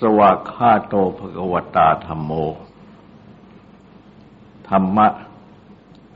[0.00, 2.32] สวากขาโตภกวตาธรรมโม
[4.68, 5.08] ธรรมะ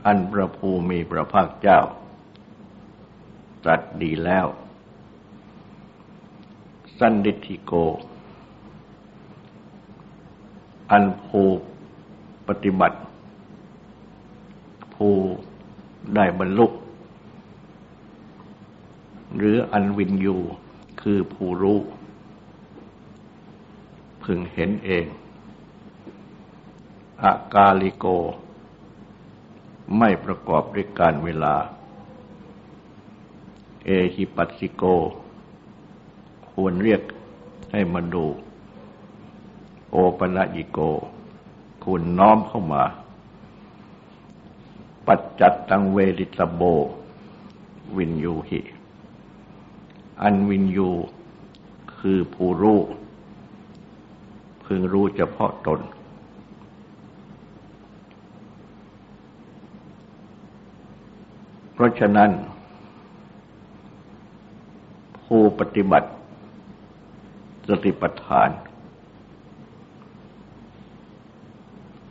[0.05, 1.79] อันประภูมีพระภาคเจ้า
[3.63, 4.47] ตรัสดีแล้ว
[6.97, 7.73] สันดิธิโก
[10.91, 11.43] อันภู
[12.47, 12.99] ปฏิบัติ
[14.93, 15.09] ภู
[16.15, 16.67] ได้บรรลุ
[19.37, 20.37] หรืออันวินยู
[21.01, 21.79] คือผู้รู้
[24.23, 25.05] พึงเห็นเอง
[27.23, 28.05] อากาลิโก
[29.97, 31.55] ไม่ประกอบด้วยการเวลา
[33.85, 34.83] เอหิปัสสิโก
[36.49, 37.01] ควรเรียก
[37.71, 38.25] ให้มาดู
[39.91, 40.79] โอปนะยิโก
[41.83, 42.83] คุณน้อมเข้ามา
[45.07, 46.61] ปัจจัตตังเวริตโบ
[47.97, 48.61] วินยูหิ
[50.21, 50.89] อันวินยู
[51.97, 52.79] คือผู้รู้
[54.71, 55.79] พึงรู้เฉพาะตน
[61.73, 62.31] เพราะฉะนั้น
[65.25, 66.09] ผู้ปฏิบัติ
[67.69, 68.49] สติปัฏฐาน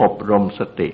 [0.00, 0.90] อบรมสติ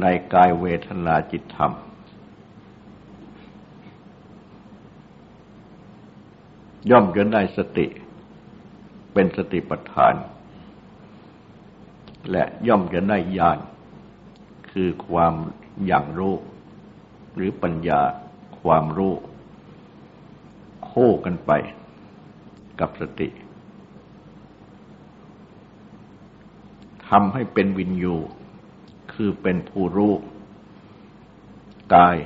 [0.00, 1.72] ในกายเวทนาจิตธรรม
[6.90, 7.86] ย่อมจะได้สติ
[9.12, 10.14] เป็นสติปัฏฐาน
[12.30, 13.58] และย่อมจะได้ญาณ
[14.70, 15.34] คือความ
[15.86, 16.34] อย่างรู้
[17.34, 18.00] หรือปัญญา
[18.60, 19.14] ความรู้
[20.84, 21.50] โค้กันไป
[22.80, 23.28] กับสติ
[27.08, 28.16] ทำให้เป็นวินยู
[29.12, 30.12] คือเป็นผู้รู้
[31.94, 32.16] กาย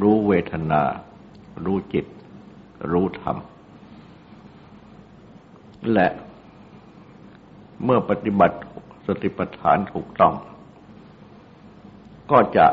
[0.00, 0.82] รู้เวทนา
[1.64, 2.06] รู้จิต
[2.90, 3.36] รู้ธรรม
[5.92, 6.08] และ
[7.84, 8.58] เมื่อปฏิบัติ
[9.06, 10.34] สติปัฏฐานถูกต้อง
[12.30, 12.66] ก็จะ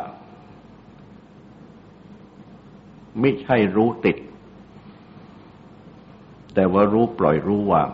[3.19, 4.17] ไม่ใช่รู้ติด
[6.53, 7.89] แต่ว่ารู้ปล่อยรู้วาง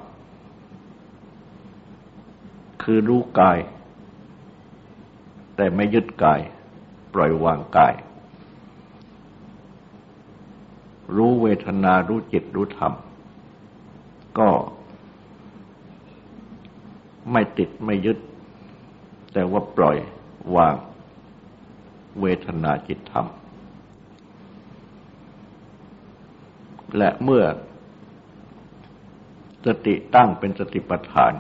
[2.83, 3.59] คือรู้กาย
[5.55, 6.39] แต่ไม่ยึดกาย
[7.13, 7.93] ปล่อยวางกาย
[11.15, 12.93] รู้เวทนารู้จิตรู้ธรรม
[14.39, 14.49] ก็
[17.31, 18.17] ไม่ติดไม่ยึด
[19.34, 19.97] แต่ว่าปล่อย
[20.56, 20.75] วาง
[22.22, 23.28] เวทนาจิตธรรม
[26.97, 27.44] และเมื่อ
[29.66, 31.34] สติตั้งเป็นสติปัฏฐาน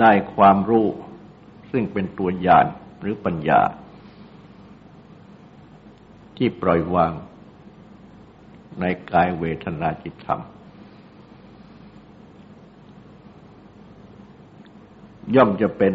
[0.00, 0.86] ได้ความรู้
[1.70, 2.66] ซึ่งเป็นตัวญาณ
[3.00, 3.60] หรือปัญญา
[6.36, 7.12] ที่ปล่อยวาง
[8.80, 10.40] ในกายเวทนาจิตธรรม
[15.34, 15.94] ย่อมจะเป็น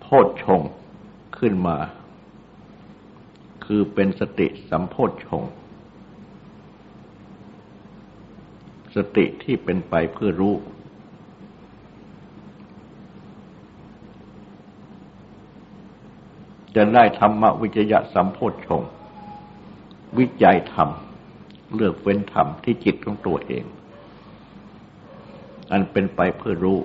[0.00, 0.62] โพชฌง
[1.38, 1.76] ขึ้นมา
[3.64, 5.42] คือเป็นสติสัมโพชฌง
[8.96, 10.54] สติที่เป็นไปเพื่อรู้
[16.76, 18.82] จะได้ธรรมวิจยะสัมโพชฌง
[20.18, 20.88] วิจัยธรรม
[21.74, 23.64] เลือกเว้นธรรมที่จิตของตัวเอง
[25.72, 26.78] อันเป็นไปเพื่อรู้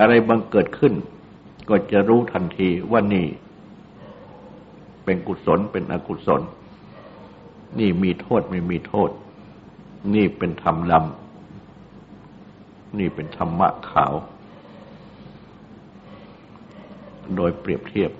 [0.00, 0.94] อะไรบังเกิดขึ้น
[1.68, 3.26] ก็จะรู้ทันทีว่านี่
[5.04, 6.42] เป็นกุศลเป็นอกุศล
[7.78, 9.10] นี่มีโทษไม่มีโทษ
[10.14, 14.14] นี่เป็นธรรมลำนี่เป็นธรรมะขาว
[17.36, 18.10] โดยเปรียบเทียบ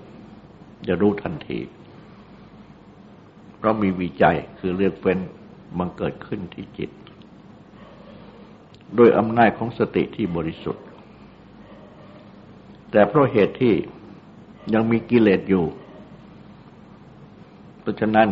[0.87, 1.59] จะรู้ทันที
[3.57, 5.19] เพราะมีวิจัยคือเรียกเป็น
[5.79, 6.91] มันเกิดขึ้นที่จิต
[8.97, 10.85] โดยอำนาจของสติที่บริสุทธิ์
[12.91, 13.75] แต่เพราะเหตุที่
[14.75, 15.65] ยังมีกิเลสอยู่
[17.81, 18.29] เพราะฉะนั้น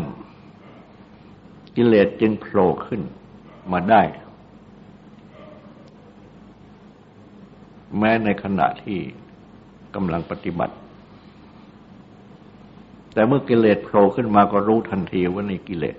[1.77, 3.03] กิเลสจึงโผล่ขึ้น
[3.73, 4.03] มาได้
[7.99, 8.99] แม้ในขณะที่
[9.95, 10.75] กำลังปฏิบัติ
[13.13, 15.97] แต่เมื่อกิเลสโผล่ขึ้นมาก็รู้ทันทีว่าในกิเลส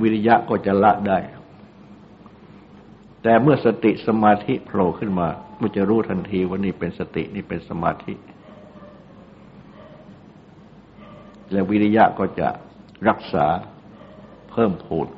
[0.00, 1.18] วิริยะก็จะละได้
[3.22, 5.28] แต่เมื่อสติสมาธิโผล่ขึ้นมา
[5.60, 8.14] มันจะรู้ทันทีว่านี่เป็นสตินี่เป็นสมาธิ
[11.52, 12.48] และวิริยะก็จะ
[13.08, 13.46] รักษา
[14.50, 15.08] เพิ่มพูน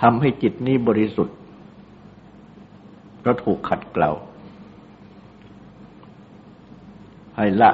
[0.00, 1.36] ทำให้จิตนี้บริสุทธิ์
[3.20, 4.10] เพราะถูกขัดเกลา
[7.36, 7.70] ให้ละ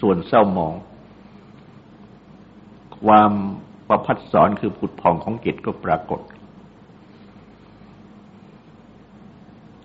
[0.00, 0.74] ส่วนเศร้าหมอง
[3.04, 3.32] ความ
[3.88, 6.20] ประพัดสอนคือผุดผ่องของจิตก็ปรากฏ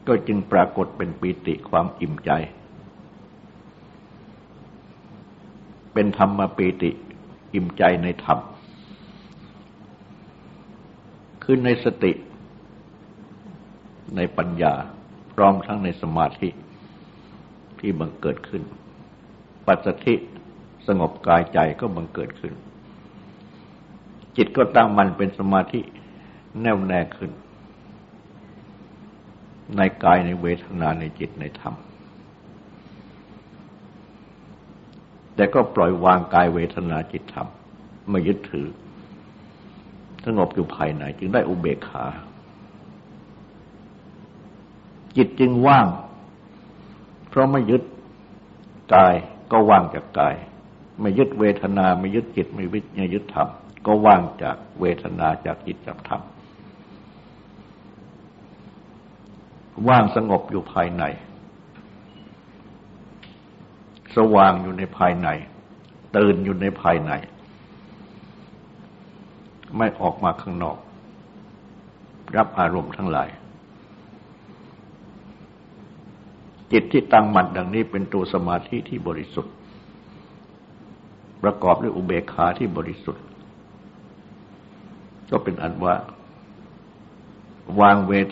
[0.08, 2.32] ก็จึงปรากฏเป็นปีติความอิ่มใจ
[5.94, 6.92] เป็นธรรมปีติ
[7.54, 8.40] อิ่มใจในธรรม
[11.44, 12.12] คือในสติ
[14.16, 14.74] ในปัญญา
[15.34, 16.50] พร้อมทั้งในสมาธิ
[17.80, 18.64] ที่บังเกิดขึ้น
[19.68, 20.14] ปัจจิ
[20.88, 22.54] สงบกายใจก็บังเกิดขึ้น
[24.42, 25.82] จิตก็ตั้งมันเป็นสมาธิ
[26.62, 27.32] แน่วแน่ขึ้น
[29.78, 31.76] ในกายในเวทนาในจิตในธรรม
[35.36, 37.48] แต่ก็ปล่อยวางกายเวทนาจิตธรรม
[38.10, 38.68] ไม่ยึดถือ
[40.26, 42.06] สงบอยู่ภายในจึงได้อุเบกขา
[45.18, 45.88] จิตจึงว่าง
[47.30, 47.84] เพราะไม่ยึด
[48.94, 49.14] กาย
[49.52, 50.36] ก็ว่างจากกาย
[51.02, 53.50] ไม่ยึดเวทนา ไม่ยึดจิต ไม่วิญยึดธรรม
[53.86, 56.22] ก็ว่างจากเวทนาจากจิตจากธรรม
[59.88, 61.04] ว่างสงบอยู่ภายใน
[64.16, 65.28] สว่างอยู่ในภายใน
[66.18, 67.12] ตื่นอยู่ในภายใน
[69.78, 70.78] ไม่ออกมาข้างนอก
[72.36, 73.30] รับอารมณ์ทั้งหลาย
[76.72, 79.54] จิตที่ตั้งมั่นดังนี้เป็นตัวสมาธิที่บริสุทธิ์
[81.44, 83.24] ประกอบด้วยอุเบกขาที่บริสุทธิ์
[85.32, 85.96] ก็เป็นอันว่า
[87.82, 88.28] วางเวท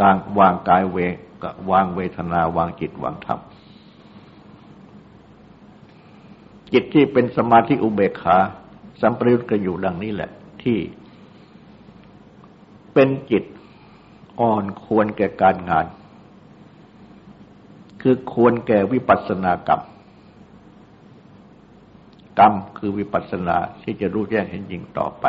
[0.00, 0.98] กางวางกายเว
[1.42, 3.40] กวางเวทนาวางจิตวางธรรม
[6.72, 8.36] จิตที่เป็นสมาธิอุเบกขา
[9.00, 10.30] สัมปยุตกันอยู่ดังนี้แหละ
[10.62, 10.78] ที่
[12.94, 13.44] เป็นจิต
[14.40, 15.86] อ่อนควรแก่การงาน
[18.02, 19.82] คือควรแก่วิปัสสนากรรม
[22.38, 25.26] กรรมคือวิปัสสนาที่จะรู้แจ้งเห็นจริงต่อไป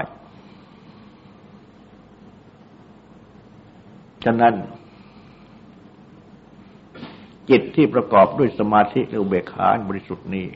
[4.24, 4.54] ฉะนั้น
[7.50, 10.48] จิตที่ประกอบด้วยสมาธิและอุเบกขาบริสุทธิ์นี้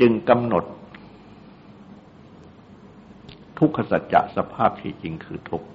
[0.00, 0.64] จึงกำหนด
[3.58, 5.68] ทุกขสัจจะสภาพที่จริงคือทุกข์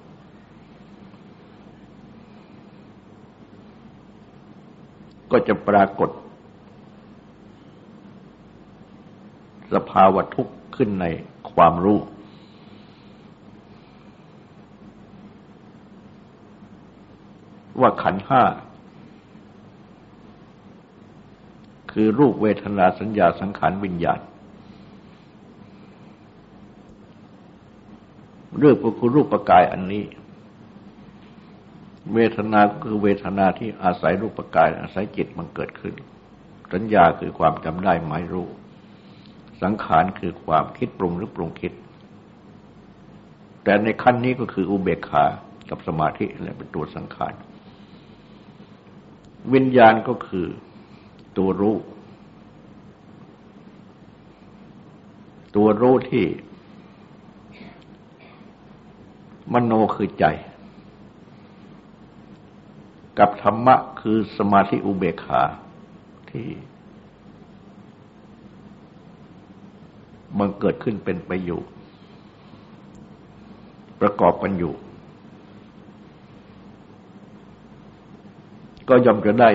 [5.31, 6.09] ก็จะปรากฏ
[9.73, 11.05] สภาวะทุกข์ขึ้นใน
[11.51, 11.99] ความรู้
[17.81, 18.43] ว่าขันห้า
[21.91, 24.19] คือรูปเวทนาสัญญาสังขารวิญญาณ
[28.59, 30.05] เรื่องก็คือรูปประกายอันนี้
[32.13, 35.95] เวทนาก็คือเวทนาที่อาศัยรูปกาย อาศัยจิตมันเกิดขึ้น
[36.73, 38.47] สัญญาคือความจำได้หมายรู้
[39.61, 41.73] สังขารคือความคิดปรุงหรือปรุงคิด
[43.63, 45.25] แต่ในขั้นนี้ก็คืออุเบกขา
[45.69, 47.33] กับสมาธิและเป็นตัวสังขาร
[49.53, 50.47] วิญญาณก็คือ
[51.37, 51.77] ตัวรู้
[55.55, 56.25] ตัวรู้ที่
[59.53, 60.25] มโนคือใจ
[63.19, 65.41] กับธรรมะคือสมาธิอุเบกขา
[66.29, 66.47] ที่
[70.37, 71.61] มันเกิดขึ้นเป็นไปอยู่
[74.01, 74.73] ประกอบกันอยู่
[78.89, 79.49] ก็ย่อมจะได้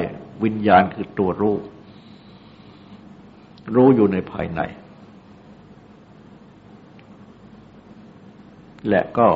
[0.45, 1.57] วิญญาณคือตัวรู้
[3.75, 4.61] รู้อยู่ในภายใน
[8.89, 9.29] และก็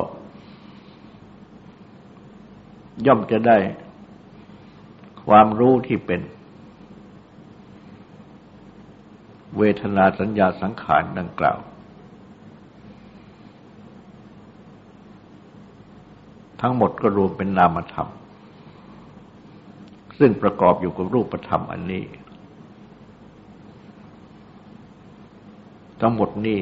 [3.05, 3.57] ย่อมจะได้
[5.25, 6.21] ความรู้ที่เป็น
[9.57, 11.59] เวทนาสัญญาสังขารดังกล่าว
[16.61, 18.09] ทั้งหมดก็รวมเป็นนามธรรม
[20.19, 22.05] ซึ่งประกอบอยู่กับรูปธรรมอันนี้
[26.01, 26.59] ทั้งหมดนี้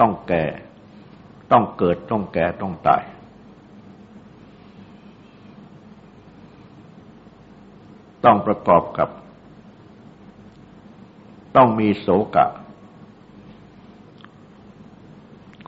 [0.00, 0.44] ต้องแก่
[1.52, 3.02] ต้องเกิดต้องแก่ต้องตาย
[8.24, 9.08] ต้องประกอบกับ
[11.56, 12.46] ต้องมีโศกะ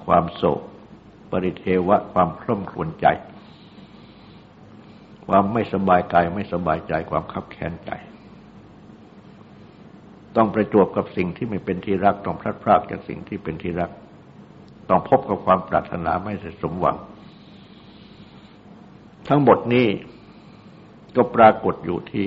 [0.04, 0.60] ความโศก
[1.30, 3.06] ปริเทวะความคร่ำครวญใจ
[5.26, 7.90] ความไม่สบายกายไม่สบายใจความขับแค้นใจ
[10.36, 13.90] ต้องประจวบกับสิ่งที่ไม่เป็นที่รัก ต้องพลัดพรากจากสิ่งที่เป็นที่รัก
[14.88, 16.96] ต้องพบกับความปรารถนาไม่สมหวัง
[19.28, 19.86] ทั้งหมดนี้
[21.16, 22.26] ก็ปรากฏอยู่ที่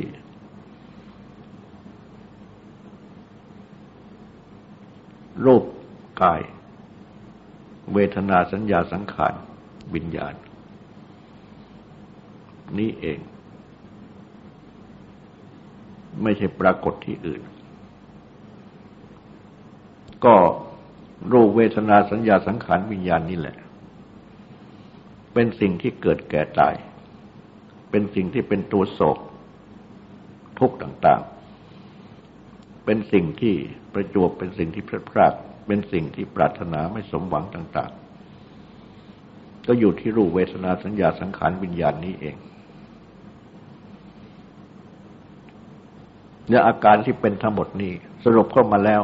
[5.45, 5.63] รูป
[6.21, 6.41] กาย
[7.93, 9.33] เวทนาสัญญาสังขาร
[9.93, 10.33] วิญญาณ
[12.79, 13.19] นี่เอง
[16.23, 17.41] ไม่ใช่ปรากฏที่อื่น
[20.25, 20.35] ก็
[21.31, 23.57] รูปเวทนาสัญญาสังขารวิญญาณนี่แหละ
[25.33, 26.75] เป็นสิ่งที่เกิดแก่ตาย
[27.91, 29.17] เป็นสิ่งที่เป็นตัวโศก
[30.59, 33.55] ทุกข์ต่างๆ เป็นสิ่งที่
[33.93, 35.33] ประจวบเป็นสิ่งที่พลาดพลาด
[35.67, 37.91] เป็นสิ่งที่ปรารถนาไม่สมหวังต่าง
[38.79, 42.35] ๆ ก็อยู่ที่รูปเวทนาสัญญาสังขารวิญญาณนี้เอง
[46.49, 49.01] และอาการที่เป็นทั้งหมดนี้ สรุปเข้ามาแล้ว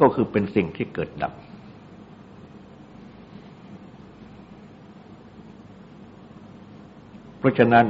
[0.00, 1.32] ก็คือเป็นสิ่งที่เกิดดับ
[7.38, 7.86] เพราะฉะนั้น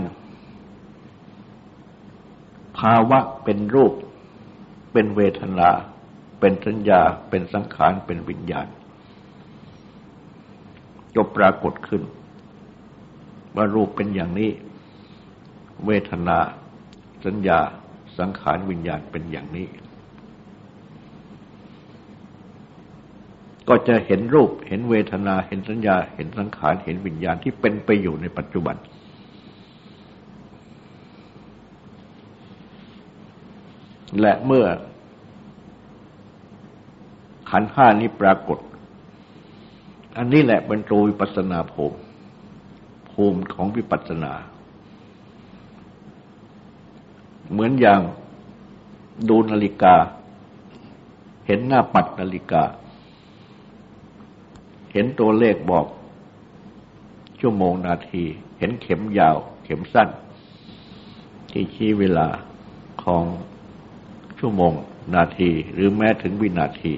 [2.79, 3.93] ภาวะเป็นรูป
[4.93, 5.71] เป็นเวทนา
[6.41, 7.01] เป็นสัญญา
[7.31, 8.67] เป็นสังขาร เป็นวิญญาณ
[11.15, 12.03] ก็ปรากฏขึ้น
[13.55, 14.51] ว่ารูปเป็นอย่างนี้
[15.87, 16.39] เวทนา
[17.27, 17.61] สัญญา
[18.19, 19.67] สังขารวิญญาณเป็นอย่างนี้
[23.69, 28.77] ก็จะเห็นรูปเห็นเวทนาเห็นสัญญา เห็นสังขารเห็นวิญญาณที่เป็นไปอยู่ในปัจจุบัน
[34.21, 34.67] และเมื่อ
[37.51, 38.59] ขันห้านี้ปรากฏ
[40.17, 41.99] อันนี้แหละเป็นตัววิปัสนาภูมิ
[43.11, 44.33] ภูมิของวิปัสนา
[47.51, 48.01] เหมือนอย่าง
[49.29, 49.95] ดูนาฬิกา
[51.47, 52.63] เห็นหน้าปัดนาฬิกา
[54.93, 55.87] เห็นตัวเลขบอก
[57.41, 58.25] ชั่วโมงนาที
[58.59, 60.09] เห็นเข็มยาว เข็มสั้น
[61.51, 62.29] ที่ชี้เวลา
[63.03, 63.25] ของ
[64.39, 64.73] ชั่วโมง
[65.15, 66.95] นาที หรือแม้ถึงวินาที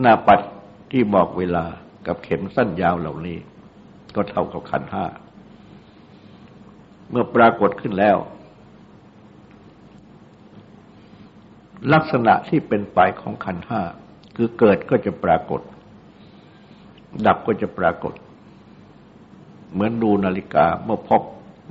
[0.00, 0.40] หน้าปัด
[0.90, 1.64] ที่บอกเวลา
[2.06, 3.38] กับเข็มสั้นยาวเหล่านี้
[4.14, 5.04] ก็เท่ากับขันห้า
[7.10, 8.16] เมื่อปรากฏขึ้นแล้ว
[11.92, 13.80] ลักษณะที่เป็นไปของขันห้า
[14.36, 15.60] คือเกิดก็จะปรากฏ
[17.26, 18.14] ดับก็จะปรากฏ
[19.72, 21.22] เหมือนดูนาฬิกาเมื่อพบ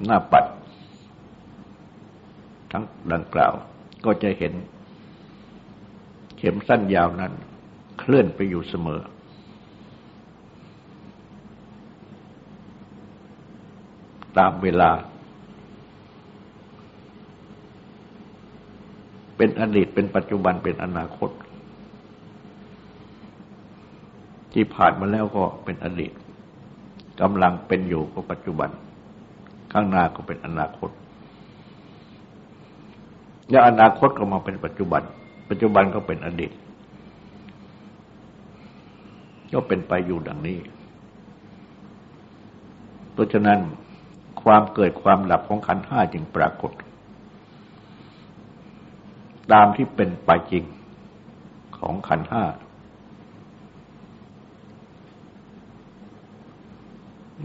[0.05, 0.45] หน้าปัด
[2.71, 3.53] ทั้งดังกล่าว
[4.05, 4.53] ก็จะเห็น
[6.37, 7.33] เข็มสั้นยาวนั้น
[7.99, 9.01] เคลื่อนไปอยู่เสมอ
[14.37, 14.91] ตามเวลา
[19.37, 21.29] เป็นอดีตเป็นปัจจุบันเป็นอนาคต
[24.53, 26.11] ที่ผ่านมาแล้วก็เป็นอดีต
[27.21, 28.69] กำลังเป็นอยู่ก็ปัจจุบัน
[29.73, 30.89] ข้างหน้าก็เป็นอนาคต
[33.49, 35.01] แล้วอนาคตก็มาเป็นปัจจุบัน
[35.49, 36.51] ปัจจุบันก็เป็นอดีต
[39.53, 40.57] ก็เป็นไปอยู่ดังนี้
[43.13, 43.59] เพราะฉะนั้น
[44.47, 46.71] ความเกิดความหลับของขันห้าจึงปรากฏ
[49.51, 50.63] ตามที่เป็นไปจริง
[51.77, 52.43] ของขันห้า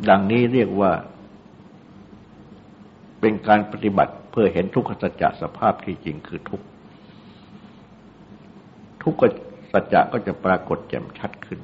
[0.08, 0.92] ดังนี้เรียกว่า
[3.20, 6.60] เป็นการปฏิบัติเพื่อเห็นทุกขสัจจะสภาพที่จริงคือทุก
[9.02, 9.22] ทุกข
[9.72, 11.60] สัจจะก็จะปรากฏแจ่มชัดขึ้น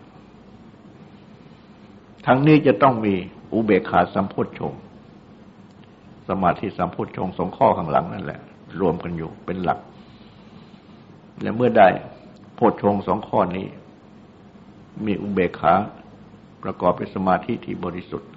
[2.27, 3.15] ทั้งนี้จะต้องมี
[3.53, 4.77] อุเบกขาสัมโพชฌงค
[6.29, 8.41] สมาธิสัมโพชงสองข้อข้างหลังนั่นแหละ
[8.81, 9.79] รวมกันอยู่เป็นหลัก
[11.43, 11.89] และเมื่อได้
[12.55, 13.67] โพชงสองข้อนี้
[15.07, 15.75] มีอุเบกขา
[16.63, 18.31] ประกอบเป็นสมาธิที่บริสุทธิ์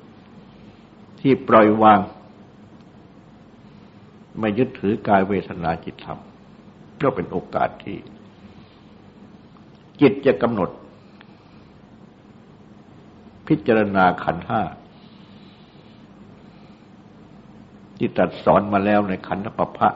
[1.21, 1.99] ที่ปล่อยวาง
[4.39, 6.19] ไม่ยึดถือกายเวทนาจิตธรรม
[7.01, 7.97] ก็เป็นโอกาสที่
[10.01, 10.69] จิตจะกำหนด
[13.47, 14.61] พิจารณาขันห้า
[18.03, 19.89] ที่ตัดสอนมาแล้วในขันธปภะ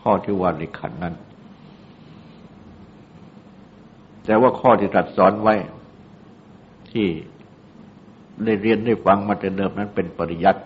[0.00, 1.14] ข้อที่ว่าในขันนั้น
[4.24, 5.54] แต่ว่าข้อที่ตัดสอนไว้
[6.90, 7.06] ที่
[8.44, 10.62] ได้เรียนได้ฟังมาแต่เดิมนั้นเป็นปริยัติ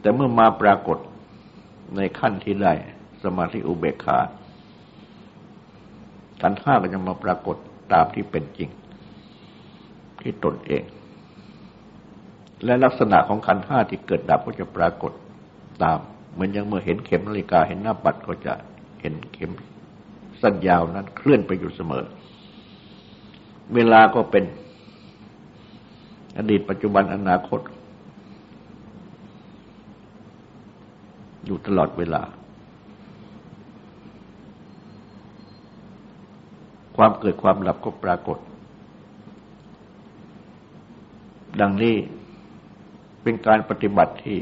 [0.00, 0.98] แต่เมื่อมาปรากฏ
[1.96, 2.72] ในขั้นที่ได้
[3.22, 4.18] สมาธิอุเบกขา
[6.40, 7.56] ขันห้าก็จะมาปรากฏ
[7.92, 8.70] ตามที่เป็นจริง
[10.22, 10.84] ที่ตนเอง
[12.64, 15.12] และลักษณะของขันห้าที่เกิดดับก็จะปรากฏ
[15.82, 15.98] ตาม
[16.32, 18.52] เหมือนอย่างเมื่อเห็นเข็มนาฬิกาเห็นหน้าปัดก็จะ
[19.00, 19.50] เห็นเข็ม
[20.40, 22.04] สั้นยาวนั้นเคลื่อนไปอยู่เสมอ
[23.74, 24.44] เวลาก็เป็น
[26.38, 27.60] อดีตปัจจุบันอนาคต
[31.46, 32.22] อยู่ตลอดเวลา
[36.96, 38.38] ความเกิดความหลับก็ปรากฏ
[41.60, 41.96] ดังนี้
[43.28, 44.38] เป็นการปฏิบัติที่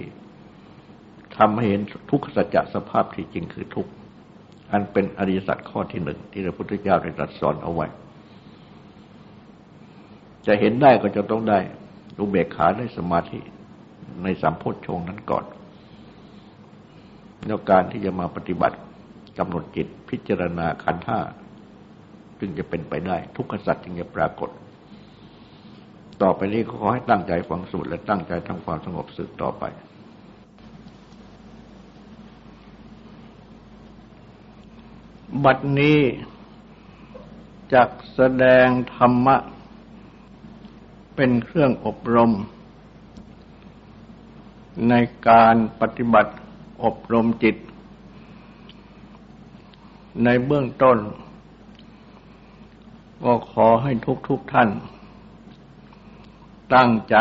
[1.37, 3.91] ทำให้เห็นทุกขสัจจะสภาพที่จริงคือทุกข์
[4.73, 7.87] อันเป็นอริยสัจข้อที่หนึ่งที่พระพุทธเจ้าได้ตรัสสอนเอาไว้
[10.47, 11.59] จะเห็นได้ก็จะต้องได้
[12.19, 13.41] อุเบกขาได้สมาธิ
[14.23, 15.45] ในสัมโพธชงนั้นก่อน
[17.47, 18.77] แล้วการที่จะมาปฏิบัติ
[19.39, 21.21] กำหนดจิตพิจารณาขันธ์ห้า
[22.41, 24.51] จึงจะเป็นไปได้ ทุกขสัจจึงจะปรากฏ
[26.23, 29.65] ต่อไปนี้ขอให้ตั้งใจฟังสูตรและตั้งใจทำความสงบสึกต่อไป
[35.45, 36.01] บัดนี้
[37.73, 39.37] จักแสดงธรรมะ
[41.17, 42.33] เป็นเครื่องอบรม
[44.89, 44.95] ใน
[45.29, 46.33] การปฏิบัติ
[46.85, 47.57] อบรมจิต
[50.25, 50.99] ในเบื้องต้น
[53.25, 54.69] ก็ขอให้ทุกทุกท่าน
[56.75, 57.17] ตั้งใจ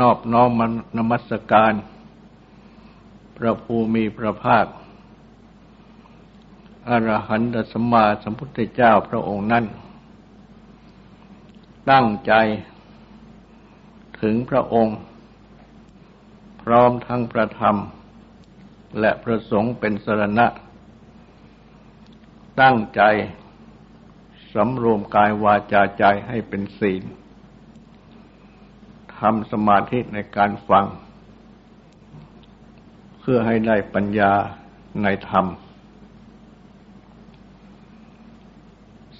[0.00, 0.60] นอบน้อม
[0.96, 1.72] นมัสการ
[3.36, 4.66] พระภูมิพระภาค
[6.88, 9.64] อรหันตสมมาสัมพุทธเจ้าพระองค์นั้น
[11.90, 12.32] ตั้งใจ
[14.20, 14.96] ถึงพระองค์
[16.62, 17.76] พร้อมทั้งประธรรม
[19.00, 20.46] และประสงค์เป็นสรณะ
[22.60, 23.02] ตั้งใจ
[24.56, 27.02] สำรวมกายวาจาใจให้เป็นศีล
[29.18, 30.86] ทำสมาธิในการฟัง
[33.20, 34.32] เพื่อให้ได้ปัญญา
[35.02, 35.46] ในธรรม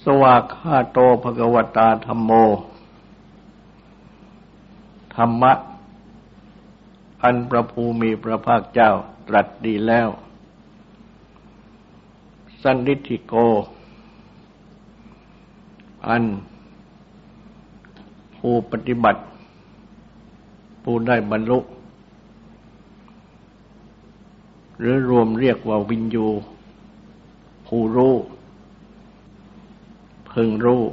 [0.03, 2.31] สวากขาโตภกวตาธรรมโม
[5.15, 5.53] ธรรมะ
[7.23, 8.91] อันประภูมีพระภาคเจ้า
[9.27, 10.09] ตรัสดีแล้ว
[12.61, 13.35] สันนิธิโก
[16.09, 16.23] อัน
[18.35, 19.21] ผู้ปฏิบัติ
[20.83, 21.59] ผู้ได้บรรลุ
[24.79, 26.27] หรือรวมเรียกว่าวิญญู
[27.67, 28.15] ผู้รู้
[30.31, 30.83] พึงรู้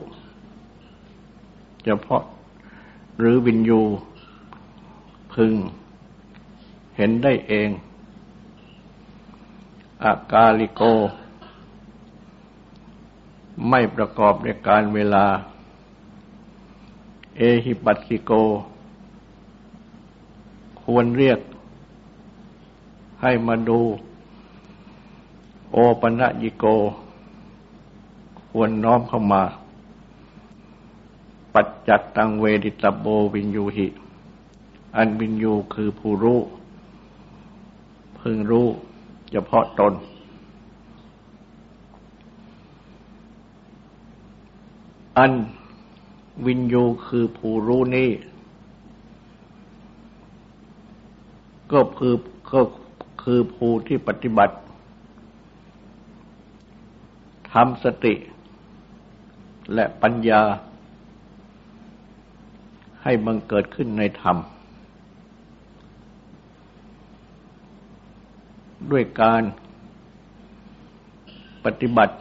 [1.84, 2.22] เฉพาะ
[3.18, 3.80] หรือวินยู
[5.34, 5.52] พึง
[6.96, 7.68] เห็นได้เอง
[10.04, 10.82] อากาลิโก
[13.68, 15.26] ไม่ประกอบในการเวลา
[17.36, 18.32] เอหิปัสสิโก
[20.82, 21.40] ควรเรียก
[23.22, 23.80] ให้มาดู
[25.72, 26.64] โอปัญญิโก
[28.48, 29.42] ควรน้อมเข้ามา
[31.54, 33.86] ปัจจัตตังเวดิตโบวินยูหิ
[34.96, 36.40] อันวินยูคือผู้รู้
[38.18, 38.66] พึงรู้
[39.30, 39.92] เฉพาะตน
[45.18, 45.32] อัน
[46.46, 48.10] วินยูคือผู้รู้นี้
[51.72, 52.14] ก็คือ
[52.52, 52.60] ก็
[53.22, 54.56] คือผู้ที่ปฏิบัติ
[57.52, 58.14] ทำสติ
[59.74, 60.42] และปัญญา
[63.02, 64.36] ให้บังเกิดขึ้นในธรรม
[68.90, 69.42] ด้วยการ
[71.64, 72.14] ปฏิบัติ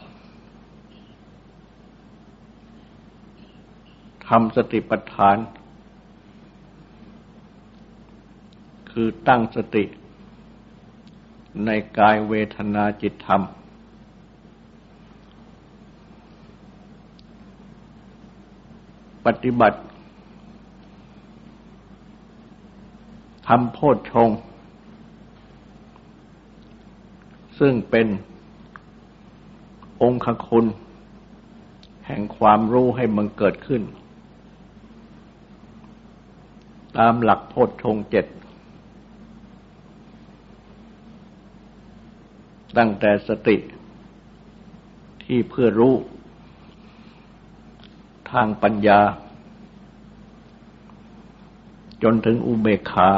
[4.28, 5.36] ทำสติปัฏฐาน
[8.90, 9.84] คือตั้งสติ
[11.64, 13.42] ในกายเวทนาจิตธรรม
[19.26, 19.80] ปฏิบัติ
[23.46, 24.30] ทำโพชฌง
[27.58, 28.06] ซึ่งเป็น
[30.02, 30.66] องค์คุณ
[32.06, 33.82] แห่งความรู้ให้มันเกิดขึ้น
[36.98, 38.26] ตามหลักโพชฌงเจ็ด
[42.76, 43.56] ตั้งแต่สติ
[45.24, 45.94] ที่เพื่อรู้
[48.30, 49.00] ทางปัญญา
[52.02, 53.10] จนถึงอุเบกขา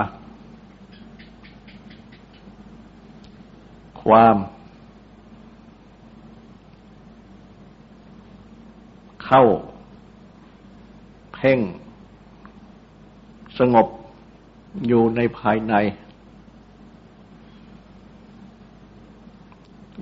[4.02, 4.36] ความ
[9.24, 9.44] เข้า
[11.34, 11.60] เพ่ง
[13.58, 13.86] สงบ
[14.86, 15.74] อยู่ในภายใน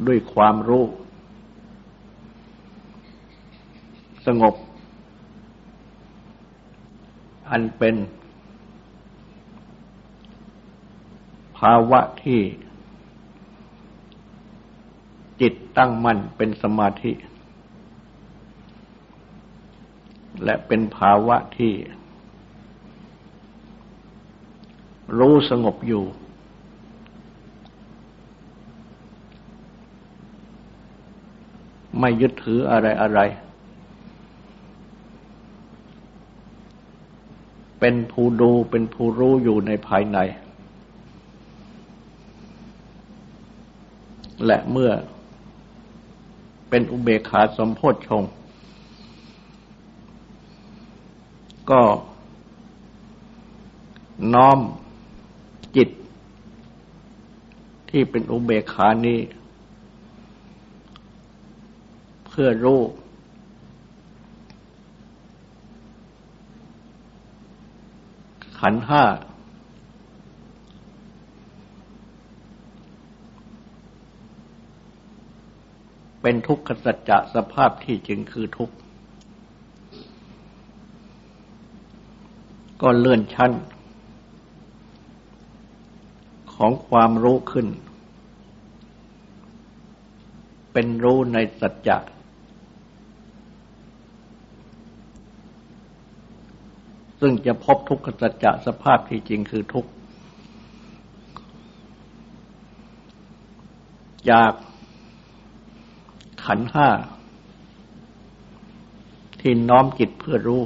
[0.07, 0.85] ด้วยความรู้
[4.27, 4.55] สงบ
[7.51, 7.97] อันเป็น
[11.59, 12.41] ภาวะที่
[15.41, 17.13] จิตตั้งมั่นเป็นสมาธิ
[20.45, 21.73] และเป็นภาวะที่
[25.19, 26.05] รู้สงบอยู่
[31.99, 33.21] ไม่ยึดถืออะไรอะไร
[37.81, 40.19] เป็นผู้ดูเป็นผู้รู้อยู่ในภายใน
[44.47, 44.91] และเมื่อ
[46.69, 48.23] เป็นอุเบกขาสมโพธชง
[51.71, 51.83] ก็
[54.35, 54.59] น้อม
[55.77, 55.89] จิต
[57.91, 59.21] ที่เป็นอุเบกขานี้
[62.27, 62.81] เพื่อรู้
[68.59, 69.05] ขันห้า
[76.23, 78.75] เป็นทุกขสัจจะสภาพที่จริงคือทุกข์
[82.83, 83.53] ก็เลื่อนชั้น
[86.57, 87.67] ของความรู้ขึ้น
[90.73, 91.99] เป็นรู้ในสัจจะ
[97.21, 99.91] ซึ่งจะพบทุกขสัจจะสภาพที่จริงคือทุกข์
[104.31, 104.53] จาก
[106.45, 106.89] ขันห้า
[109.41, 110.63] ที่น้อมจิตเพื่อรู้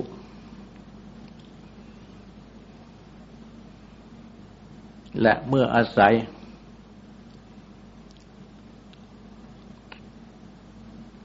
[5.22, 6.14] และเมื่ออาศัย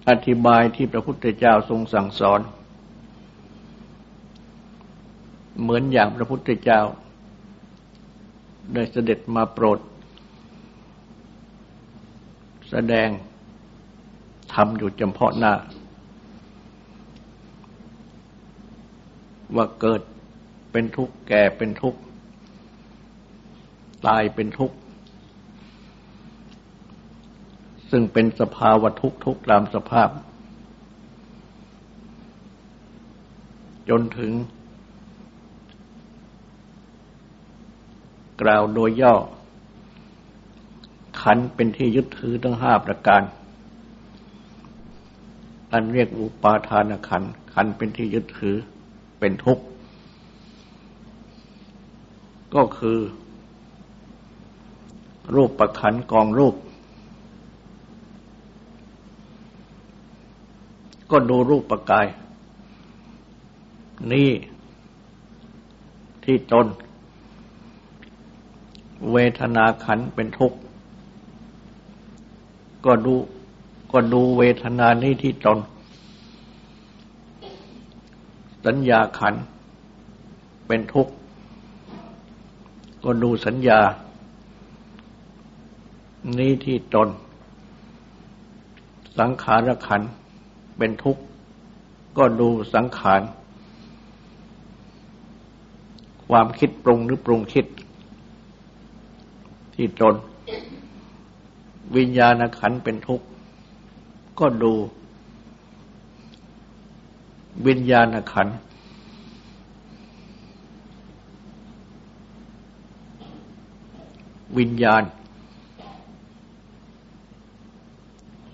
[0.10, 2.40] อธิบายที่พระพุทธเจ้าทรงสั่งสอน
[5.62, 6.82] เหมือนอย่างพระพุทธเจ้า
[8.74, 9.80] ได้เสด็จมาโปรด
[12.70, 13.10] แสดง
[14.54, 15.54] ทำอยู่จำเพาะหน้า
[19.56, 20.02] ว่าเกิด
[20.72, 22.00] เป็นทุกข์แก่เป็นทุกข์
[24.08, 24.76] ตายเป็นทุกข์
[27.92, 30.10] ซึ่งเป็นสภาวะทุกข์ทุกตามสภาพ
[33.90, 34.32] จนถึง
[38.42, 39.16] กล่าวโดยย่อ
[41.22, 43.22] ขันเป็นที่ยึดถือทั้งห้าประการ
[45.72, 48.56] อันเรียกอุปาทานขัน ขันเป็นที่ยึดถือ
[49.20, 49.64] เป็นทุกข์
[52.56, 53.00] ก็คือ
[55.36, 56.56] รูปประขันกองรูป
[61.12, 62.08] ก็ดูรูปประกาย
[64.12, 64.32] นี่
[66.24, 66.68] ที่ตน
[69.12, 70.58] เวทนาขันเป็นทุกข์
[72.86, 73.16] ก็ดู
[73.92, 75.60] ก็ดูเวทนานี้ที่ตน
[78.66, 79.34] สัญญาขัน
[80.68, 81.14] เป็นทุกข์
[83.04, 83.80] ก็ดูสัญญา
[86.40, 87.10] นี้ที่ตน
[89.20, 90.02] สังขารขัน
[90.78, 91.22] เป็นทุกข์
[92.18, 93.22] ก็ดูสังขาร
[96.30, 97.66] ความคิดปรุงหรือปรุงคิด
[99.74, 100.16] ที่ตน
[101.96, 103.26] วิญญาณขันเป็นทุกข์
[104.40, 104.74] ก็ดู
[107.68, 108.48] วิญญาณขัน
[114.58, 115.04] วิญญาณ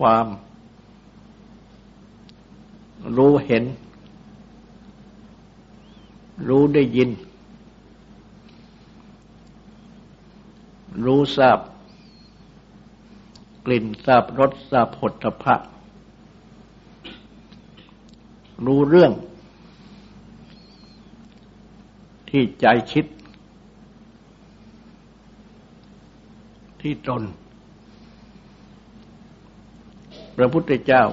[0.00, 0.26] ความ
[3.16, 3.64] รู้เห็น
[6.48, 7.10] รู้ได้ยิน
[11.04, 11.58] รู้ทราบ
[13.66, 15.56] กลิ่นทราบรสทราบผลพะ
[18.64, 19.12] รู้เรื่อง
[22.28, 23.06] ที่ใจคิด
[26.80, 27.22] ที่ตน
[30.42, 31.04] ระพุทธเจ้า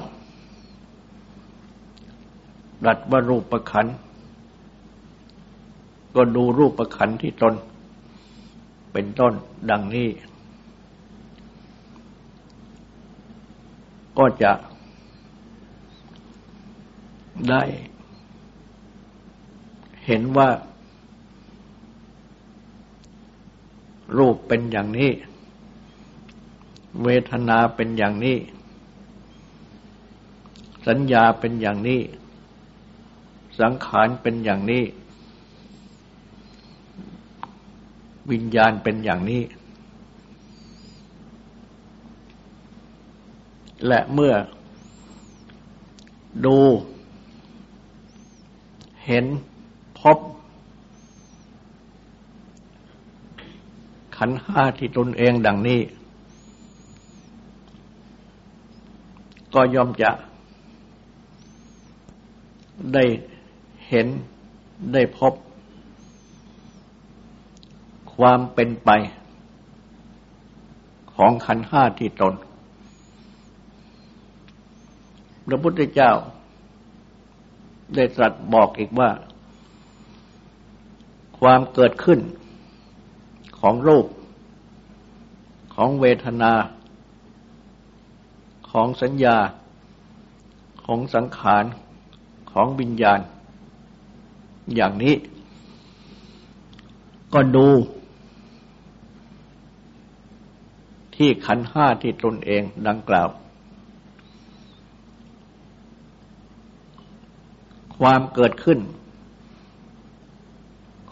[2.85, 3.85] ดัดว่ารูปประขัน
[6.15, 7.53] ก็ดูรูปประขันที่ตน
[8.93, 9.33] เป็นต้น
[9.69, 10.09] ดังนี้
[14.17, 14.51] ก็จะ
[17.49, 17.63] ได้
[20.05, 20.49] เห็นว่า
[24.17, 25.11] รูปเป็นอย่างนี้
[27.03, 28.37] เวทนาเป็นอย่างนี้
[30.87, 32.01] สัญญาเป็นอย่างนี้
[33.59, 34.83] สังขารเป็นอย่างนี้
[38.31, 39.41] วิญญาณเป็นอย่างนี้
[43.87, 44.33] และเมื่อ
[46.45, 46.59] ดู
[49.05, 49.25] เห็น
[49.99, 50.17] พบ
[54.17, 55.81] ขันห้าที่ตนเองดังนี้
[59.53, 60.11] ก็ยอมจะ
[62.93, 63.05] ได้
[63.87, 64.07] เห็น
[64.93, 65.33] ได้พบ
[68.15, 68.89] ความเป็นไป
[71.13, 72.33] ของขันห้าที่ตน
[75.47, 76.11] พระพุทธเจ้า
[77.95, 79.11] ได้ตรัสบอกอีกว่า
[81.39, 82.19] ความเกิดขึ้น
[83.59, 84.05] ของรูป
[85.75, 86.53] ของเวทนา
[88.71, 89.37] ของสัญญา
[90.85, 91.63] ของสังขาร
[92.59, 93.19] ของวิญญาณ
[94.75, 95.15] อย่างนี้
[97.33, 97.67] ก็ดู
[101.15, 103.29] ที่ขันห้าที่ตนเองดังกล่าว
[107.97, 108.79] ความเกิดขึ้น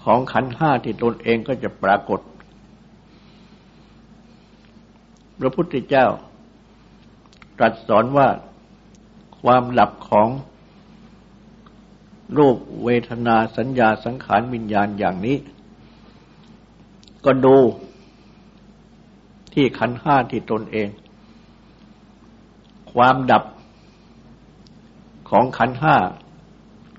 [0.03, 2.19] ของขันห้าที่ตนเองก็จะปรากฏ
[5.39, 6.07] พระพุทธเจ้า
[7.57, 8.27] ตรัสสอนว่า
[9.41, 10.29] ความหลับของ
[12.37, 15.37] รูปเวทนาสัญญาสังขารวิญญาณอย่างนี้
[17.25, 17.57] ก็ดู
[19.53, 20.87] ที่ขันห้าที่ตนเอง
[22.91, 23.43] ความดับ
[25.29, 25.95] ของขันห้า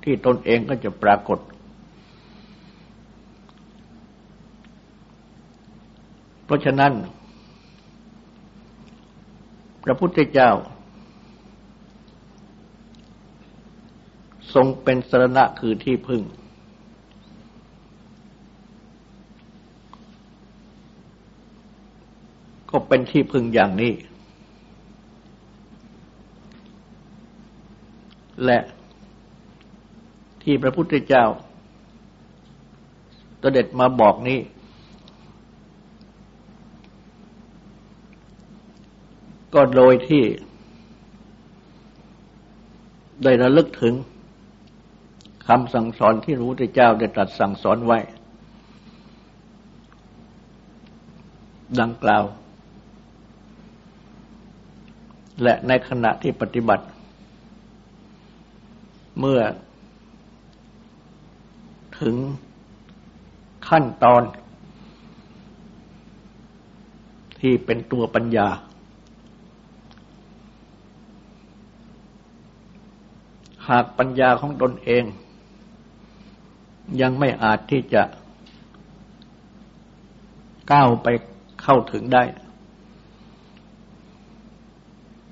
[0.05, 1.39] ที่ตนเองก็จะปรากฏ
[6.45, 6.93] เพราะฉะนั้น
[9.85, 10.51] พระพุทธเจ้า
[14.57, 16.23] ทรงเป็นสรณะคือที่พึ่ง
[22.71, 23.93] ก็เป็นที่พึ่งอย่างนี้
[28.45, 28.59] และ
[30.43, 31.25] ที่พระพุทธเจ้า
[33.43, 34.39] ตเด็ดมาบอกนี้
[39.55, 40.25] ก็โดยที่
[43.23, 43.95] ได้ระลึกถึง
[45.49, 47.99] คำสั่งสอนที่พระพุทธเจ้าได้ตรัสสั่งสอนไว้
[51.81, 52.25] ดังกล่าว
[55.43, 56.85] และในขณะที่ปฏิบัติ
[59.19, 59.41] เมื่อ
[62.01, 62.17] ถึง
[63.69, 64.23] ขั้นตอน
[67.41, 68.49] ที่เป็นตัวปัญญา
[73.69, 75.05] หากปัญญาของตนเอง
[77.01, 78.03] ยังไม่อาจที่จะ
[80.73, 81.09] ก้าวไป
[81.63, 82.25] เข้าถึงได้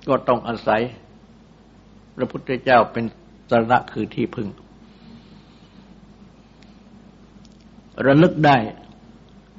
[0.09, 0.83] ก็ต้องอาศัย
[2.17, 3.05] พระพุทธเจ้าเป็น
[3.51, 4.49] สาระคือที่พึ่ง
[8.07, 8.57] ระลึกได้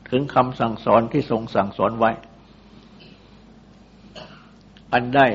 [0.09, 2.11] ถึงคำสั่งสอนที่ทรงสั่งสอนไว้
[4.93, 5.27] อันได้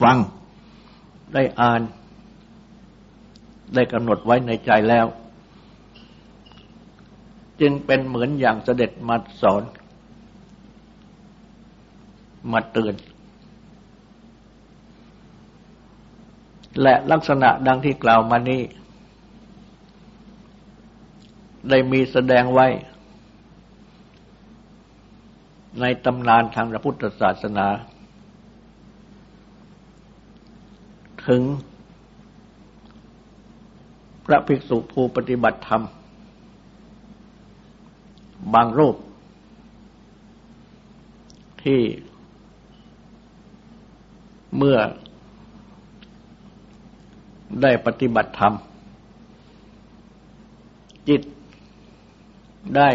[0.00, 0.16] ฟัง
[1.34, 1.82] ได้อ่าน
[3.74, 5.06] ได้กำหนดไว้ในใจแล้ว
[7.60, 9.62] จึงเป็นเหมือนอย่างเสด็จมาสอน
[12.52, 12.94] มาเตือน
[16.82, 18.62] และลักษณะดังที่กล่าวมานี้
[21.68, 22.66] ได้มีแสดงไว้
[25.80, 27.66] ในตำนานทางพระพุทธศาสนา
[31.26, 31.42] ถึง
[34.26, 35.82] พระภิกษุผู้ปฏิบัติธรรม
[38.54, 38.96] บางรูป
[41.62, 41.80] ที่
[44.56, 44.78] เมื่อ
[47.62, 48.54] ได้ปฏิบัติธรรม
[51.08, 51.22] จิต
[52.76, 52.90] ได้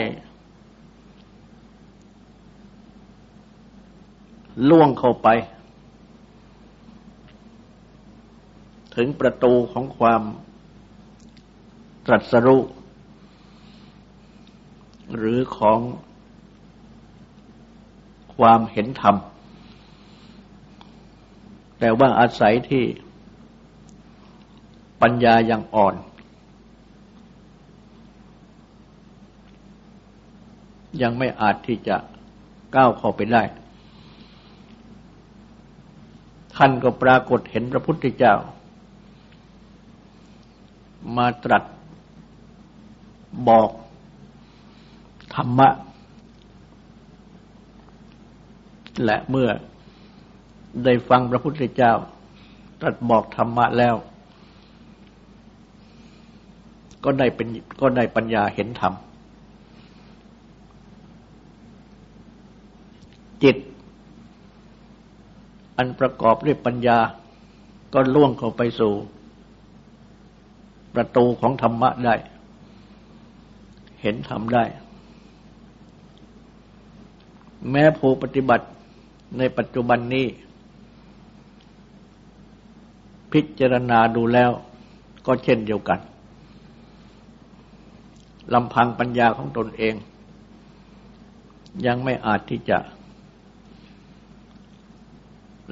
[4.70, 5.28] ล่วงเข้าไป
[8.96, 10.22] ถึงประตูของความ
[12.06, 12.62] ตรัสรู้
[15.15, 15.80] หรือของ
[18.36, 19.15] ความเห็นธรรม
[21.80, 22.84] แต่ว่าอาศัยที่
[25.02, 25.95] ปัญญายังอ่อน
[31.02, 31.97] ยังไม่อาจที่จะ
[32.76, 33.43] ก้าวเข้าไปได้
[36.56, 38.36] ท่านก็ปรากฏเห็นพระพุทธเจ้า
[41.17, 41.63] มาตรัส
[43.47, 43.69] บอก
[45.36, 45.69] ธรรมะ
[49.04, 49.50] และเมื่อ
[50.84, 51.93] ได้ฟังพระพุทธเจ้า
[52.82, 53.96] ตรัสบอกธรรมะแล้ว
[57.04, 57.48] ก็ได้เป็น
[57.82, 58.93] ก็ได้ปัญญาเห็นธรรม
[63.43, 63.58] จิต
[65.78, 66.98] อันประกอบด้วยปัญญา
[67.93, 68.93] ก็ล่วงเข้าไปสู่
[70.96, 72.15] ประตูของธรรมะได้
[74.02, 74.63] เห็นทำได้
[77.71, 78.65] แม้ผู้ปฏิบัติ
[79.38, 80.26] ในปัจจุบันนี้
[83.32, 84.52] พิจารณาดูแล้ว
[85.26, 85.99] ก็เช่นเดียวกัน
[88.54, 89.93] ลำพังปัญญาของตนเอง
[91.86, 92.78] ยังไม่อาจที่จะ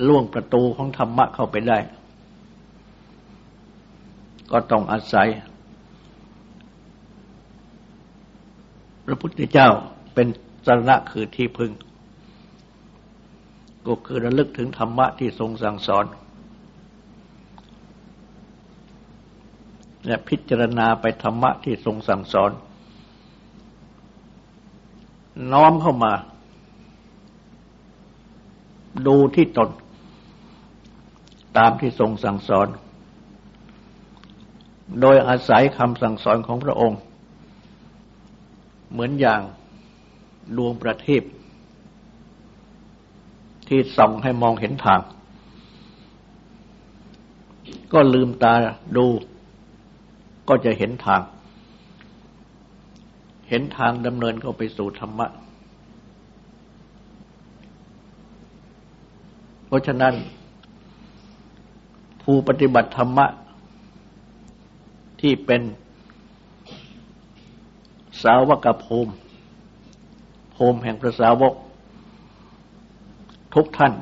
[0.07, 1.77] ล่วงประตูของธรรมะเข้าไปได้
[4.51, 5.27] ก็ต้องอาศัย
[9.05, 9.69] พระพุทธเจ้า
[10.13, 10.27] เป็น
[10.65, 11.71] สรณะคือที่พึ่ง
[13.87, 16.05] ก็คือระลึกถึงธรรมะที่ทรงสั่งสอน
[20.05, 22.51] และพิจารณาไปธรรมะที่ทรงสั่งสอน
[25.51, 26.13] น้อมเข้ามา
[29.07, 29.69] ดูที่ตน
[31.57, 32.67] ตามที่ทรงสั่งสอน
[35.01, 36.99] โดยอาศัยคำสั่งสอนของพระองค์
[38.91, 39.41] เหมือนอย่าง
[40.57, 41.23] ดวงประทีป
[43.67, 45.01] ที่ส่องให้มองเห็นทาง
[47.93, 48.53] ก็ลืมตา
[48.97, 49.07] ดู
[50.47, 51.21] ก็จะเห็นทาง
[53.49, 55.27] เห็นทางดำเนินเข้าไปสู่ธรรมะ
[59.65, 60.13] เพราะฉะนั้น
[62.23, 63.27] ผู้ปฏิบัติธรรมะ
[65.21, 65.61] ที่เป็น
[68.23, 69.13] สาวกภูมิ
[70.63, 71.53] ภูมิแห่งพระสาวก
[73.55, 73.93] ทุกท่าน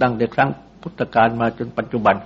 [0.00, 0.50] ตั้งแต่ครั้ง
[0.82, 2.16] พุทธกาลมาจนปัจจุบัน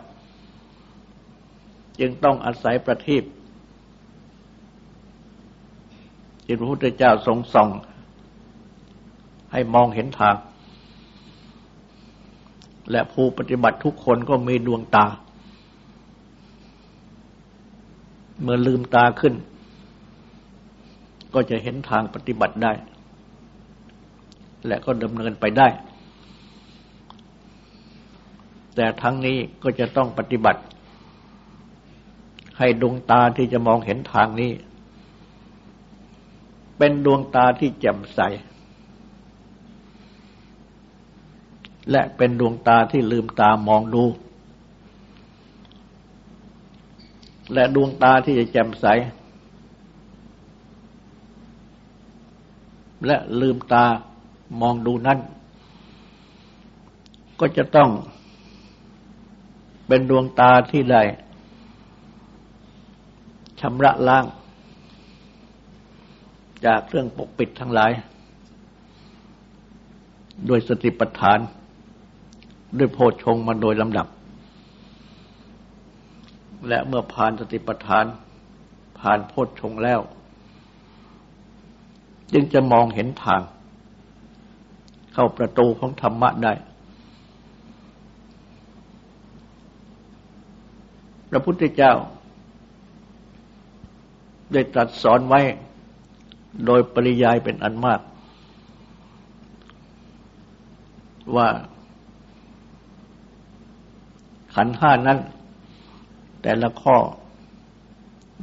[2.00, 3.24] จึงต้องอาศัยประทีป
[6.44, 7.68] ที่พระพุทธเจ้าทรงส่อง
[9.52, 10.36] ให้มองเห็นทาง
[12.90, 15.06] และผู้ปฏิบัติทุกคนก็มีดวงตา
[18.42, 19.34] เมื่อลืมตาขึ้น
[21.34, 22.72] ก็จะเห็นทางปฏิบัติได้
[24.66, 25.68] และก็ดำเนินไปได้
[28.74, 30.60] แต่ทั้งนี้ก็จะต้องปฏิบัติ
[32.58, 34.52] ให้ดวงตาที่จะมองเห็นทางนี้
[36.78, 38.20] เป็นดวงตาที่แจ่มใส
[41.90, 44.04] และเป็นดวงตาที่ลืมตามองดู
[47.54, 48.86] และดวงตาที่จะแจ่มใส
[53.06, 53.84] และลืมตา
[54.60, 55.18] มองดูนั้น
[57.40, 57.90] ก็จะต้อง
[59.86, 61.02] เป็นดวงตาที่ได้
[63.60, 64.24] ชำระล้าง
[66.64, 67.92] จากเครื่องปกปิดทั้งหลาย
[70.46, 71.38] โดยสติปัฏฐาน
[72.78, 74.06] ด้วยโพชงมาโดยลำดับ
[76.68, 78.04] และเมื่อผ่านสติปัฏฐาน
[78.98, 80.00] ผ่านโพชงแล้ว
[82.32, 83.40] จึงจะมองเห็นทาง
[85.12, 86.52] เข้าประตูของธรรมะได้
[91.30, 91.94] พระพุทธเจ้า
[94.52, 95.40] ได้ตรัสสอนไว้
[96.66, 98.00] โดยปริยายเป็นอันมาก
[101.36, 101.48] ว่า
[104.54, 105.18] ขันห้านั้น
[106.42, 106.96] แต่ละข้อ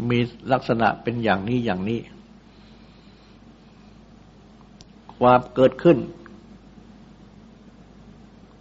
[0.09, 0.19] มี
[0.51, 1.99] ลักษณะเป็นอย่างนี้อย่างนี้
[5.20, 5.97] ความเกิดขึ้น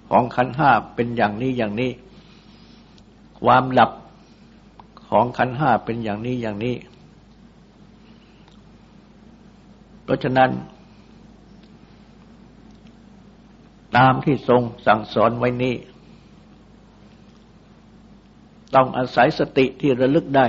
[0.09, 1.91] ของขันห้าเป็นอย่างนี้อย่างนี้
[3.45, 3.91] ความหลับ
[5.09, 6.77] ของขันห้าเป็นอย่างนี้อย่างนี้
[10.05, 10.51] เพราะฉะนั้น
[13.97, 15.75] ตามที่ทรงสั่งสอนไว้นี้
[18.75, 20.47] ต้องอาศัยสติที่ระลึกได้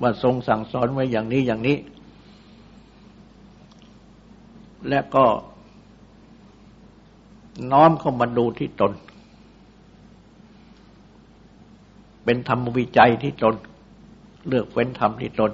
[0.00, 1.76] ว่าทรงสั่งสอนไว้อย่างนี้อย่างนี้
[4.88, 5.24] และก็
[7.72, 8.92] น้อมเข้ามาดูที่ตน
[12.24, 13.54] เป็นธรรมวิจัยที่ตน
[14.48, 15.52] เลือกเว้นธรรมที่ตน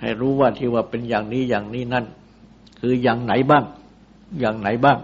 [0.00, 2.04] ให้รู้ว่าที่ว่าเป็นอย่างนี้อย่างนี้นั่น
[2.80, 3.64] คืออย่างไหนบ้าง
[4.40, 4.98] อย่างไหนบ้าง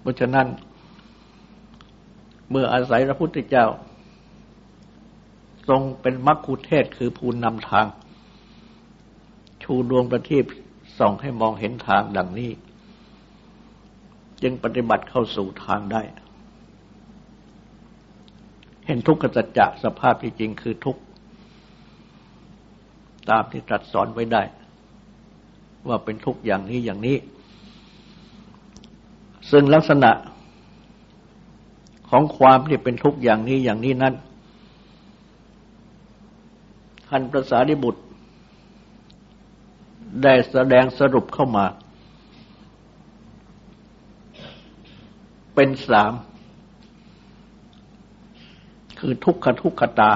[0.00, 0.46] เพราะฉะนั้น
[2.50, 3.66] เมื่ออาศัยพระพุทธเจ้า
[5.68, 7.86] ทรงเป็นมัคคุเทศคือภูนนำทาง
[9.72, 10.44] ชูดวงประทีป
[10.98, 12.50] ส่องให้มองเห็นทางดังนี้
[14.42, 16.02] จึงปฏิบัติเข้าสู่ทางได้
[18.86, 20.96] เห็นทุกขสัจจะสภาพที่จริงคือทุก
[23.30, 24.42] ตามที่ตรัสสอนไว้ได้
[25.88, 27.16] ว่าเป็นทุกอย่างนี้อย่างนี้
[29.50, 30.10] ซึ่งลักษณะ
[32.10, 34.14] ของความที่เป็นทุกอย่างนี้อย่างนี้นั้น
[37.08, 38.02] ท่านประสาริบุตร
[40.22, 41.66] ได้แสดงสรุปเข้ามา
[45.54, 46.12] เป็นสาม
[48.98, 50.12] คือทุกขทุกขตา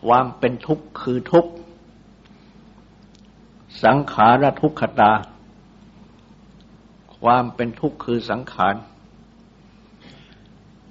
[0.00, 1.52] ความเป็นทุกข์คือทุกข์
[3.84, 5.12] สังขารทุกขตา
[7.18, 8.74] ความเป็นทุกข์คือสังขาร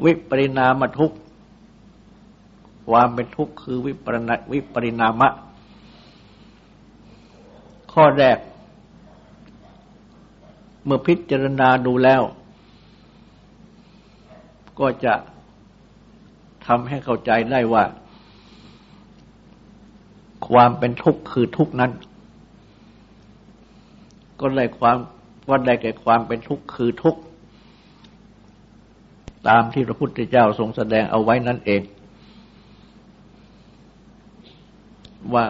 [0.03, 1.17] วิปริณามทุกข์
[2.89, 5.29] ความเป็นทุกข์คือวิปรณวิปริณามะ
[7.91, 8.37] ข้อแรก
[10.85, 12.21] เมื่อพิจารณาดูแล้ว
[14.79, 15.13] ก็จะ
[16.65, 17.83] ทำให้เข้าใจได้ว่า
[20.49, 21.91] ความเป็นทุกข์คือทุกข์นั้น
[24.39, 24.97] ก็ได้ความ
[25.49, 27.21] ว่าได้แก่ความเป็นทุกข์คือทุกข์
[29.47, 31.81] ตามที่พระพุทธเจ้าทรงแสดงเอาไว้นั่นเอง
[35.33, 35.45] ว่า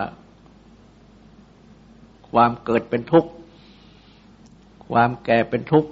[2.32, 3.30] ความเกิดเป็นทุกข์
[4.90, 5.90] ความแก่เป็นทุกข์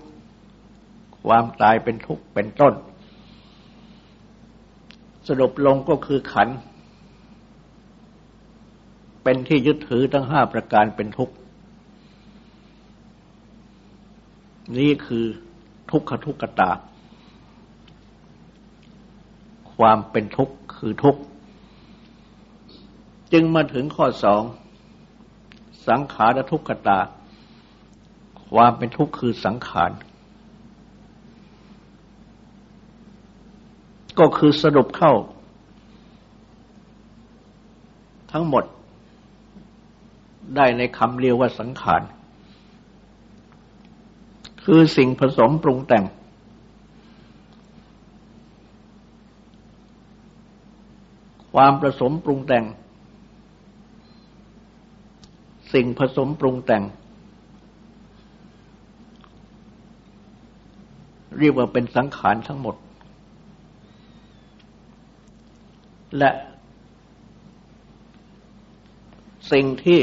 [1.26, 2.74] ความตายเป็นทุกข์เป็นต้น
[5.28, 6.50] สรุปลงก็คือขัน
[9.24, 11.36] เป็นที่ยึดถือทั้งห้าประการเป็นทุกข์
[14.78, 15.26] นี่คือ
[15.92, 16.72] ทุกขทุกขตา
[19.76, 21.22] ความเป็นทุกข์คือทุกข์
[23.34, 24.42] จึงมาถึงข้อสอง
[25.88, 27.00] สังขารทุกขตา
[28.54, 29.92] ความเป็นทุกข์คือสังขาร
[34.20, 35.14] ก็คือสรุปเข้า
[38.32, 38.64] ทั้งหมด
[40.56, 42.02] ได้ในคำเรียกว่าสังขาร
[44.64, 46.06] คือสิ่งผสมปรุงแต่ง
[51.54, 52.66] ความผสมปรุงแต่ง
[55.74, 56.84] สิ่งผสมปรุงแต่ง
[61.40, 62.76] เรียกว่าเป็นสังขารทั้งหมด
[66.18, 66.32] และ
[69.52, 70.02] สิ่งที่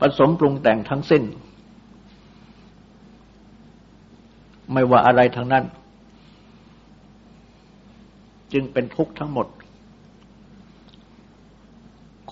[0.00, 1.22] ผสมปรุงแต่งทั้งสิ้น
[4.72, 5.64] ไม่ว่าอะไรทั้งนั้น
[8.52, 9.46] จึงเป็นทุกข์ทั้งหมด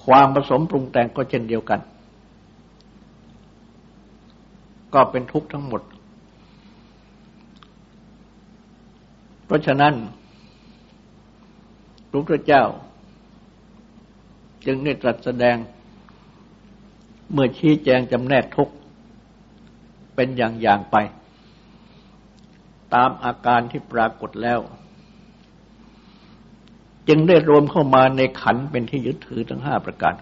[0.05, 1.81] ความผสมปรุงแต่งก็เช่นเดียวกัน
[4.95, 5.83] ก็เป็นทุกข์ทั้งหมด
[9.47, 9.95] เพราะฉะนั้น
[12.11, 12.65] พระพุทธเจ้า
[14.67, 15.57] จึงได้ตรัสแสดง
[17.33, 18.75] เมื่อชี้แจงจำแนกทุกข์
[20.15, 20.97] เป็นอย่างๆไป
[22.95, 24.61] ตามอาการที่ปรากฏแล้ว
[27.09, 30.15] จึงได้รวมเข้ามาในขันเป็นที่ยึดถือทั้งห้าประการ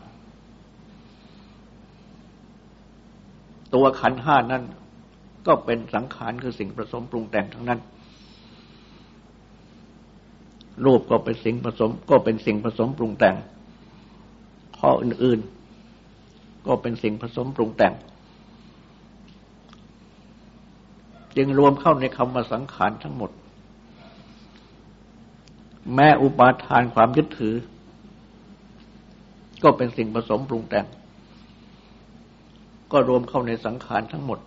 [3.74, 4.62] ตัวขันห้านั้น
[5.46, 7.80] ก็เป็นสังขารคือสิ่งผสมปรุงแต่งทั้งนั้น
[10.84, 13.36] รูปก็เป็นสิ่งผสม ก็เป็นสิ่งผสมปรุงแต่ง
[14.78, 17.94] ข้ออื่นๆ ก็เป็นสิ่งผสมปรุงแต่ง
[21.36, 23.30] จึงรวมเข้าในคำว่าสังขารทั้งหมด
[25.94, 27.54] แม้อุปาทานความยึดถือ
[29.62, 30.86] ก็เป็นสิ่งผสมปรุงแต่ง
[32.92, 34.38] ก็รวมเข้าในสังขารทั้งหมด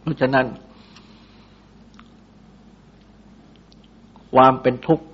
[0.00, 0.46] เพราะฉะนั้น
[4.34, 5.04] ความเป็นทุกข์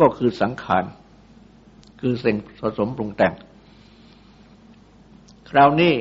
[0.00, 0.84] ก็คือสังขาร
[2.00, 3.32] คือสิ่งผสมปรุงแต่ง
[5.50, 5.94] คราวนี้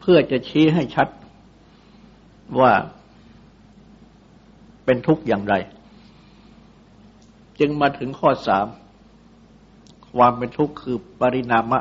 [0.00, 1.08] เพื่อจะชี้ให้ชัด
[2.60, 2.72] ว่า
[4.84, 5.54] เป็นทุกข์อย่างไร
[7.60, 8.66] จึงมาถึงข้อสาม
[10.16, 11.80] ความเป็นทุกข์คือปรินามะ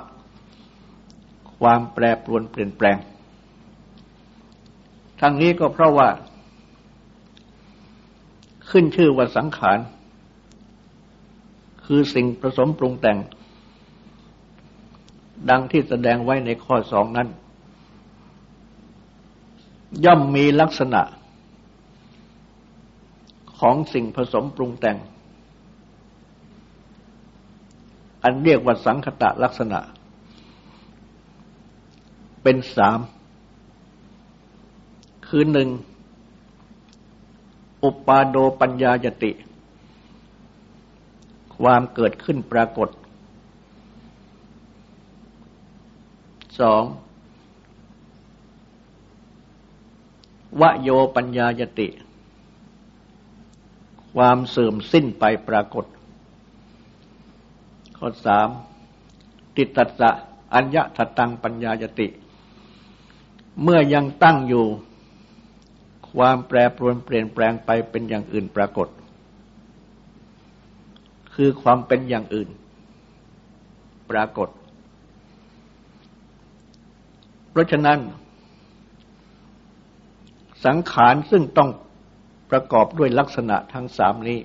[1.60, 2.98] ความแปรปรวนเปลี่ยนแปลง
[5.22, 6.10] ทั้งนี้ก็เพราะว่า
[8.70, 9.80] ขึ้นชื่อว่าสังขาร
[11.86, 13.18] คือสิ่งผสมปรุงแต่ง
[15.50, 17.28] ดังที่แสดงไว้ในข้อสองนั้น
[20.06, 21.02] ย่อมมีลักษณะ
[23.60, 24.98] ของสิ่งผสมปรุงแต่ง
[28.28, 29.80] อันเรียกว่าสังคตะลักษณะ
[32.44, 33.00] เป็นสาม
[35.28, 35.70] คือหนึ่ง
[37.84, 39.32] อุปาโดปัญญายติ
[41.58, 42.90] ความเกิดขึ้นปรากฏ
[46.60, 46.84] สอง
[50.62, 51.88] วโยปัญญายติ
[54.16, 55.86] ความเสื่อมสิ้นไปปรากฏ
[57.98, 58.50] ข้อสาม
[59.56, 60.10] ติตัสสะ
[60.54, 62.08] อัญญะทัตังปัญญายติ
[63.64, 64.66] เมื่อยังตั้งอยู่
[66.12, 68.88] ความแปรปรวนเปลี่ยนแปลงไปเป็นอย่างอื่นปรากฏ
[71.36, 72.50] คือความเป็นอย่างอื่น
[74.12, 74.50] ปรากฏ
[77.52, 78.00] เพราะฉะนั้น
[80.66, 81.70] สังขารซึ่งต้อง
[82.52, 84.40] ประกอบด้วยลักษณะทั้งสามนี้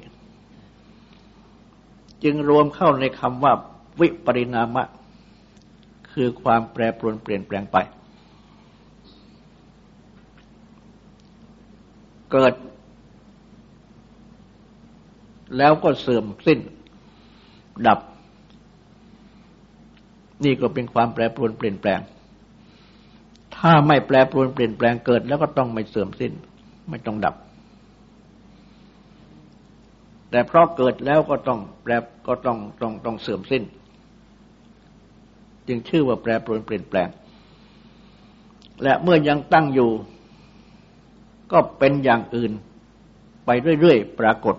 [2.24, 3.52] จึงรวมเข้าในคำว่า
[4.00, 4.84] วิปริณามะ
[6.12, 7.76] คือความแปรปรวนเปลี่ยนแปลงไป
[12.32, 12.54] เกิด
[15.58, 16.58] แล้วก็เสื่อมสิ้น
[17.86, 17.98] ดับ
[20.44, 22.00] นี่ก็เป็นความแปรปรวนเปลี่ยนแปลง
[23.56, 26.32] ถ้าไม่แปรปรวนเปลี่ยนแปลงเกิด แล้วก็ต้องไม่เสื่อมสิ้น
[26.90, 27.34] ไม่ต้องดับ
[30.32, 31.92] แต่เพราะเกิดแล้วก็ต้องแปร
[32.26, 33.62] ก็ต้องต้องต้องเสื่อมสิ้น
[35.68, 37.08] จึงชื่อว่าแปรปรวนเปลี่ยนแปลง
[38.82, 39.90] และเมื่อยังตั้งอยู่
[41.52, 42.52] ก็เป็นอย่างอื่น
[43.46, 44.56] ไปเรื่อยๆปรากฏ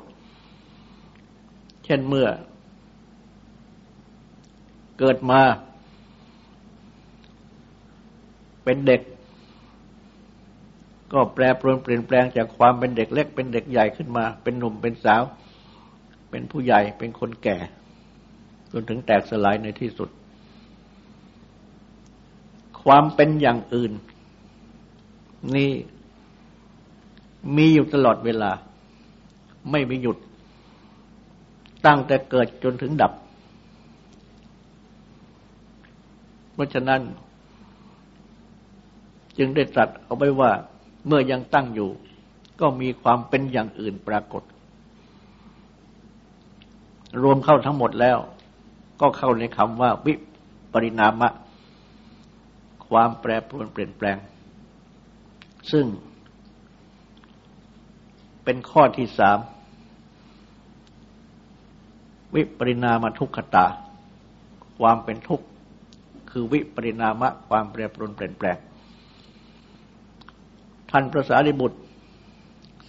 [1.86, 2.28] เช่นเมื่อ
[5.00, 5.42] เกิดมา
[8.64, 9.02] เป็นเด็ก
[11.14, 15.24] ก็แปรปรวนเปลี่ยนแปลงจากความเป็นเด็กเล็ก เป็นเด็กใหญ่ขึ้นมา เป็นหนุ่มเป็นสาว
[16.34, 17.58] เป็นผู้ใหญ่เป็นคนแก่
[18.72, 20.10] จนถึงแตกสลายในที่สุด
[22.84, 23.92] ความเป็นอย่างอื่น
[25.56, 25.72] นี่
[27.58, 28.52] มีอยู่ตลอดเวลา
[29.72, 30.18] ไม่มีหยุด
[31.86, 33.14] ตั้งแต่เกิดจนถึงดับ
[36.54, 37.02] เพราะฉะนั้น
[39.38, 40.52] จึงได้ตรัสเอาไว้ว่า
[41.08, 41.90] เมื่อยังตั้งอยู่
[42.60, 44.44] ก็มีความเป็นอย่างอื่นปรากฏ
[47.22, 48.18] รวมเข้าทั้งหมดแล้ว
[49.02, 50.14] ก็เข้าในคำว่าวิ
[50.74, 51.30] ปริณามะ
[52.88, 54.18] ความแปรปรวนเปลี่ยนแปลง
[55.72, 55.86] ซึ่ง
[58.44, 59.40] เป็นข้อที่สาม
[62.36, 63.66] วิปริณามทุกขตา
[64.80, 65.46] ความเป็นทุกข์
[66.32, 68.58] คือวิปริณามะ ความแปรปรวนเปลี่ยนแปลง
[70.92, 71.80] ท่านพระสารีบุตร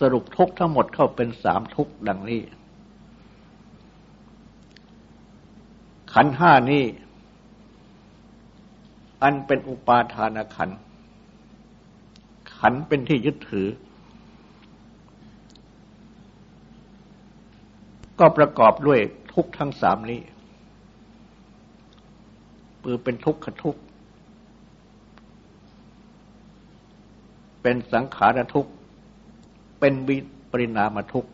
[0.01, 2.41] สรุปทุกทั้งหมดเข้าเป็นสามทุกดังนี้
[6.15, 6.85] ขันห้านี้
[9.23, 10.71] อันเป็นอุปาทานขัน
[12.59, 13.69] ขันเป็นที่ยึดถือ
[18.19, 19.01] ก็ประกอบด้วย
[19.33, 20.21] ทุกทั้งสามนี้
[22.83, 23.77] ปือเป็นทุกขทุก
[27.63, 28.69] เป็นสังขารทุก
[29.81, 30.17] เป็นวิ
[30.51, 31.27] ปริณามทุก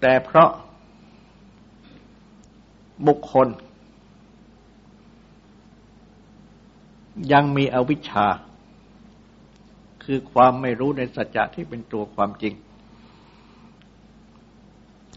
[0.00, 0.50] แต่เพราะ
[3.06, 3.48] บุคคล
[7.32, 8.26] ยังมีอวิชชา
[10.04, 12.54] คือความไม่รู้ในสัจจะที่เป็นตัวความจริง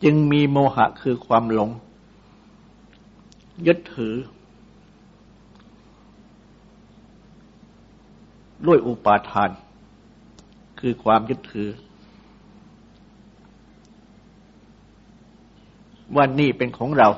[0.04, 1.70] จึงมีโมหะคือความหลง
[3.68, 4.16] ยึดถือ
[8.66, 9.50] ด้วยอุปาทาน
[10.80, 11.70] คือความยึดถือ
[16.16, 17.10] ว่านี่เป็นของเรา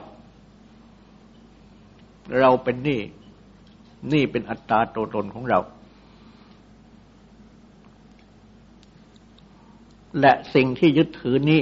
[2.39, 3.01] เราเป็นนี่
[4.13, 5.59] นี่เป็นอัตตาตัวตนของเรา
[10.19, 11.61] และสิ่งที่ยึดถือนี้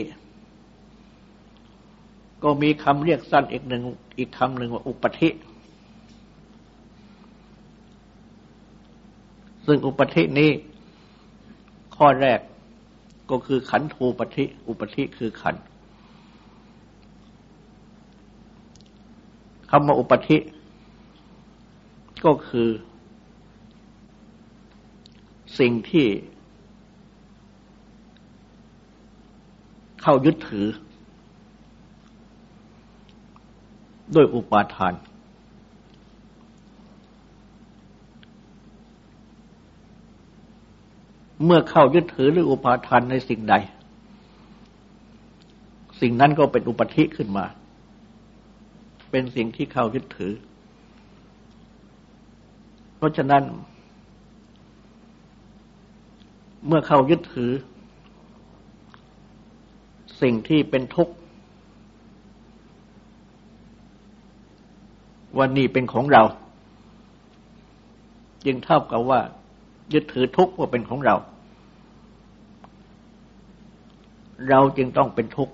[2.44, 3.82] ก็มีคำเรียกสั้นอีกหนึ่ง
[4.18, 5.30] อีกคำหนึ่งว่าอุปธิ
[9.66, 10.52] ซึ่งอุปธินี้
[11.96, 12.40] ข้อแรก
[13.32, 15.56] ก็คือขันธูปธิ อุปธิคือขัน
[19.70, 20.38] คำว่าอุปธิ
[22.24, 22.70] ก็คือ
[25.60, 26.08] สิ่งที่
[30.02, 30.68] เข้ายึดถือ
[34.16, 34.94] ด้วยอุปาทาน
[41.46, 43.56] เมื่อเข้ายึดถือหรืออุปาทานในสิ่งใด
[46.02, 47.46] สิ่งนั้นก็เป็นอุปธิขึ้นมา
[49.12, 50.34] เป็นสิ่งที่เข้ายึดถือ
[53.06, 53.44] ราะฉะนั้น
[56.68, 57.52] เมื่อเข้ายึดถือ
[60.22, 61.14] สิ่งที่เป็นทุกข์
[65.38, 66.24] ว่านี่เป็นของเรา
[68.46, 69.20] จึงเท่ากับว่า
[69.94, 71.16] ยึดถือทุกข์ว่าเป็นของเรา
[74.50, 75.54] เราจึงต้องเป็นทุกข์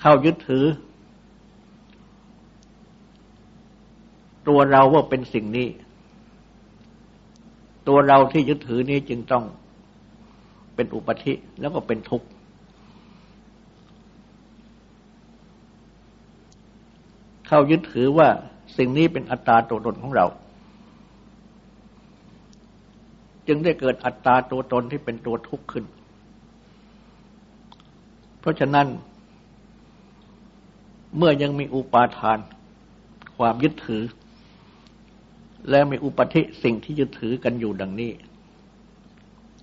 [0.00, 0.64] เข้ายึดถือ
[4.48, 5.68] ตัวเราว่าเป็นสิ่งนี้
[7.88, 9.44] ตัวเราที่ยึดถือนี้จึงต้อง
[10.74, 12.26] เป็นอุปธิแล้วก็เป็นทุกข์
[17.46, 18.28] เข้ายึดถือว่า
[18.76, 20.26] สิ่งนี้เป็นอัตตาตัวตนของเรา
[23.48, 25.84] จึงได้เกิดอัตตาตัวตนที่เป็นตัวทุกข์ขึ้น
[28.40, 28.86] เพราะฉะนั้น
[31.16, 32.38] เมื่อยังมีอุปาทาน
[33.36, 34.02] ความยึดถือ
[35.70, 38.12] และมีอุปธิสิ่งที่ยึดถือกันอยู่ดังนี้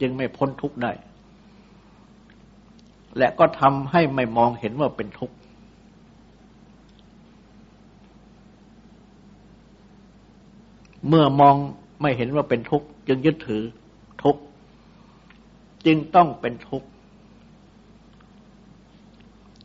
[0.02, 0.92] จึงไม่พ้นทุกข์ได้
[3.18, 5.36] และก็ทำให้ไม่มองเห็นว่าเป็นทุกข์
[11.08, 11.56] เมื่อมอง
[12.02, 13.64] ไม่เห็นว่าเป็นทุกข์จึงยึดถือ
[14.24, 14.42] ทุกข์
[15.86, 16.88] จึงต้องเป็นทุกข์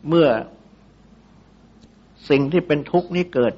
[0.09, 0.29] เมื่อ
[2.29, 3.55] สิ่งที่เป็นทุกข์นี้เกิด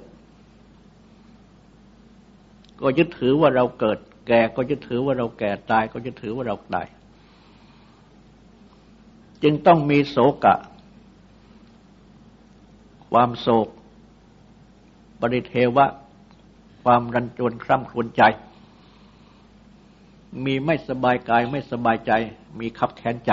[2.82, 6.86] ก็ยึดถือว่าเราเกิด แก่ก็ยึดถือว่าเราแก่ตายก็ยึดถือว่าเราตาย
[9.42, 10.54] จึงต้องมีโศกะ
[13.10, 13.68] ความโศก
[15.20, 15.86] บริเทวะ
[16.82, 18.22] ความรันจวนคร่ำครวญใจ
[20.44, 22.12] มีไม่สบายกายไม่สบายใจ
[22.58, 23.32] มีขับแค้นใจ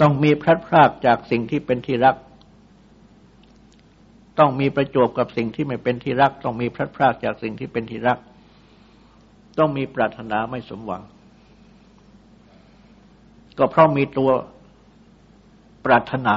[0.00, 2.16] ต้องมีพลัดพรากจากสิ่งที่เป็นที่รัก
[4.40, 8.18] ต้องมีประจวบกับสิ่งที่ไม่เป็นที่รัก ต้องมีพลัดพรากจากสิ่งที่เป็นที่รัก
[9.58, 11.02] ต้องมีปรารถนาไม่สมหวัง
[13.58, 14.30] ก็เพราะมีตัว
[15.84, 16.36] ปรารถนา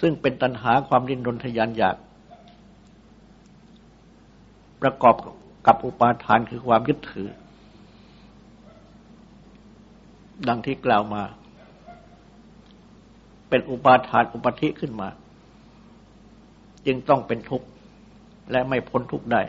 [0.00, 1.96] ซึ่งเป็นตัณหาความรินรนทยานอยาก
[4.82, 5.14] ประกอบ
[5.66, 7.28] กับอุปาทานคือความยึดถือ
[10.48, 11.22] ดังที่กล่าวมา
[13.52, 15.08] เป็นอุปาทานอุปธิขึ้นมา
[16.86, 17.66] จึงต้องเป็นทุกข์
[18.50, 19.42] และไม่พ้นทุกข์ได้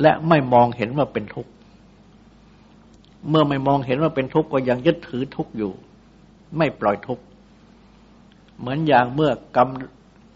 [0.00, 1.50] และไม่มองเห็นว่าเป็นทุกข์
[3.28, 5.72] เมื่อไม่มองเห็นว่าเป็นทุกข์ก็ยังยึดถือทุกข์อยู่
[6.58, 7.24] ไม่ปล่อยทุกข์
[8.58, 9.58] เหมือนอย่างเมื่อก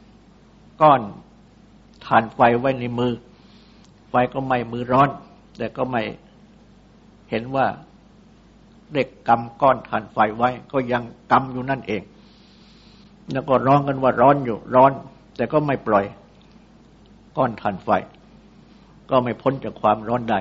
[0.03, 1.01] ำก้อน
[2.07, 3.13] ถ่านไฟไว้ในมือ
[4.11, 5.09] ไฟก็ไหม้มือร้อน
[5.57, 6.03] แต่ก็ไม่
[7.31, 7.67] เห็นว่า
[8.95, 11.03] เด็กกำก้อนถ่านไฟไว้ก็ยัง
[11.33, 12.03] กำอยู่นั่นเอง
[13.33, 14.93] แล้วก็ร้องกันว่าร้อนอยู่ร้อน
[15.37, 16.05] แต่ก็ไม่ปล่อย
[17.37, 17.89] ก้อนถ่านไฟ
[19.11, 20.39] ก็ไม่พ้นจากความร้อนได้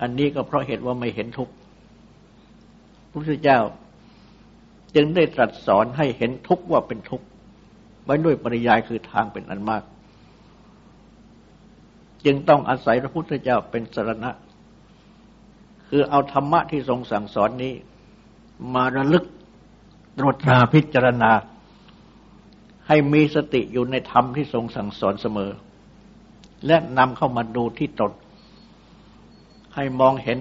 [0.00, 1.52] อันนี้ก็เพราะเหตุว่าไม่เห็นทุกข์
[3.10, 3.58] พระพุทธเจ้า
[4.94, 7.26] จึงได้ตรัสสอนให้เห็นทุกข์ว่าเป็นทุกข์
[8.04, 9.82] ไว้ด้วยปริยายคือทางเป็นอันมาก
[12.24, 14.30] จึงต้องอาศัยพระพุทธเจ้าเป็นสรณะ
[15.88, 17.74] คือเอาธรรมะที่ทรงสั่งสอนนี้
[18.74, 19.24] มาระลึก
[20.18, 21.32] ตรวจตราพิจารณา
[22.88, 25.50] ให้มีสติอยู่ในธรรมที่ทรงสั่งสอนเสมอ
[26.66, 28.12] และนำเข้ามาดูที่ตน
[29.74, 30.38] ให้มองเห็น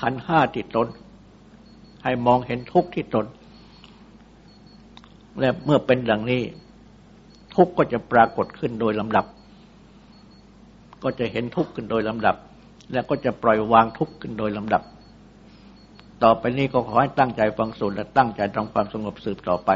[0.00, 0.88] ขันห้าที่ตน
[2.04, 3.26] ให้มองเห็นทุกข์ที่ตน
[5.40, 6.42] และเมื่อเป็นดังนี้
[7.54, 9.26] ทุกข์ก็จะปรากฏขึ้นโดยลำดับ
[11.02, 12.36] ก็จะเห็นทุกข์ขึ้นโดยลำดับ
[12.92, 14.82] และก็จะปล่อยวางทุกข์ขึ้นโดยลำดับ
[16.24, 19.70] ต่อไปนี้ก็ขอให้ตั้งใจฟังสูตรและตั้งใจทำความสงบสืบต่อไป